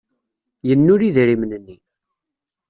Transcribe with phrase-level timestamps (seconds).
[0.67, 1.75] Yennul idrimen-nni.